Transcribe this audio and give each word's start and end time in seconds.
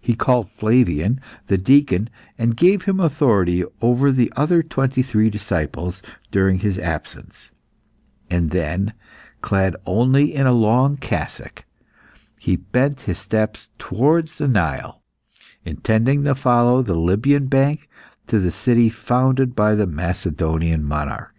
He 0.00 0.14
called 0.14 0.48
Flavian, 0.50 1.20
the 1.48 1.58
deacon, 1.58 2.08
and 2.38 2.56
gave 2.56 2.84
him 2.84 2.98
authority 2.98 3.62
over 3.82 4.10
the 4.10 4.32
other 4.34 4.62
twenty 4.62 5.02
three 5.02 5.28
disciples 5.28 6.00
during 6.30 6.60
his 6.60 6.78
absence; 6.78 7.50
and 8.30 8.52
then, 8.52 8.94
clad 9.42 9.76
only 9.84 10.34
in 10.34 10.46
a 10.46 10.52
long 10.54 10.96
cassock, 10.96 11.66
he 12.38 12.56
bent 12.56 13.02
his 13.02 13.18
steps 13.18 13.68
towards 13.78 14.38
the 14.38 14.48
Nile, 14.48 15.02
intending 15.62 16.24
to 16.24 16.34
follow 16.34 16.80
the 16.80 16.96
Libyan 16.96 17.46
bank 17.46 17.86
to 18.28 18.38
the 18.38 18.50
city 18.50 18.88
founded 18.88 19.54
by 19.54 19.74
the 19.74 19.86
Macedonian 19.86 20.82
monarch. 20.84 21.34